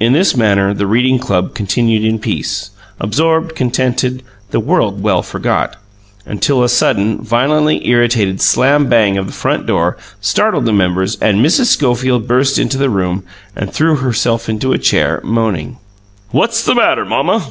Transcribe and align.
In 0.00 0.14
this 0.14 0.34
manner 0.34 0.72
the 0.72 0.86
reading 0.86 1.18
club 1.18 1.52
continued 1.54 2.02
in 2.02 2.18
peace, 2.18 2.70
absorbed, 2.98 3.54
contented, 3.54 4.22
the 4.52 4.58
world 4.58 5.02
well 5.02 5.20
forgot 5.22 5.76
until 6.24 6.62
a 6.64 6.68
sudden, 6.70 7.18
violently 7.18 7.86
irritated 7.86 8.40
slam 8.40 8.86
bang 8.88 9.18
of 9.18 9.26
the 9.26 9.32
front 9.34 9.66
door 9.66 9.98
startled 10.18 10.64
the 10.64 10.72
members; 10.72 11.18
and 11.20 11.44
Mrs. 11.44 11.66
Schofield 11.66 12.26
burst 12.26 12.58
into 12.58 12.78
the 12.78 12.88
room 12.88 13.22
and 13.54 13.70
threw 13.70 13.96
herself 13.96 14.48
into 14.48 14.72
a 14.72 14.78
chair, 14.78 15.20
moaning. 15.22 15.76
"What's 16.30 16.62
the 16.64 16.74
matter, 16.74 17.04
mamma?" 17.04 17.46